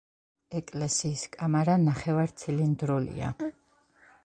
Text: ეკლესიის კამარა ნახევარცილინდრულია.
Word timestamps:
ეკლესიის 0.59 1.25
კამარა 1.35 1.77
ნახევარცილინდრულია. 1.83 3.31